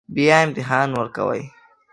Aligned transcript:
بیا 0.15 0.37
امتحان 0.45 0.87
ورکوئ 0.97 1.41